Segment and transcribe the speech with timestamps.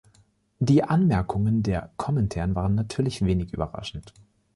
[0.57, 4.15] Die Anmerkungen der Komintern waren natürlich wenig überraschend.